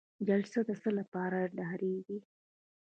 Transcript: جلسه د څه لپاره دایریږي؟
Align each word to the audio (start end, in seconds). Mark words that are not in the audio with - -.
جلسه 0.27 0.59
د 0.67 0.69
څه 0.81 0.89
لپاره 0.99 1.39
دایریږي؟ 1.57 2.19